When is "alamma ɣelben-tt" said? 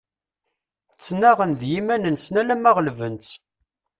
2.41-3.31